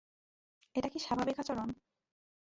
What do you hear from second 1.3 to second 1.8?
আচরণ?